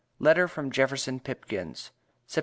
[0.17, 1.91] LETTER FROM JEFFERSON PIPKINS.
[2.27, 2.39] Sept.